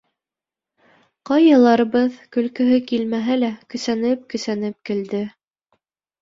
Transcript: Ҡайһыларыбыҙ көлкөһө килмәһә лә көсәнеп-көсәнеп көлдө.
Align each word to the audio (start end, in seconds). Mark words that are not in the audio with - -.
Ҡайһыларыбыҙ 1.29 2.15
көлкөһө 2.37 2.79
килмәһә 2.93 3.37
лә 3.43 3.51
көсәнеп-көсәнеп 3.75 4.81
көлдө. 4.91 5.23